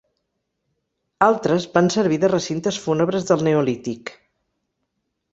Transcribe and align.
Altres 1.25 1.67
van 1.75 1.89
servir 1.95 2.17
de 2.23 2.29
recintes 2.31 2.79
fúnebres 2.85 3.27
del 3.27 3.43
neolític. 3.49 4.13